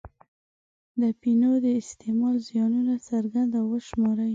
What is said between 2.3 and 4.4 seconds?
زیانونه څرګند او وشماري.